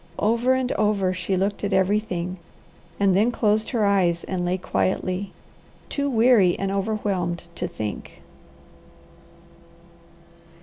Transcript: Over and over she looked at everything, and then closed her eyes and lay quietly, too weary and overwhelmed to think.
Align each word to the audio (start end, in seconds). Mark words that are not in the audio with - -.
Over 0.17 0.55
and 0.55 0.71
over 0.71 1.13
she 1.13 1.37
looked 1.37 1.63
at 1.63 1.73
everything, 1.73 2.39
and 2.99 3.15
then 3.15 3.29
closed 3.29 3.69
her 3.69 3.85
eyes 3.85 4.23
and 4.23 4.43
lay 4.43 4.57
quietly, 4.57 5.31
too 5.89 6.09
weary 6.09 6.57
and 6.57 6.71
overwhelmed 6.71 7.45
to 7.53 7.67
think. 7.67 8.23